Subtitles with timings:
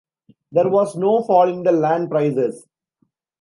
[0.51, 2.65] There was no fall in the land prices.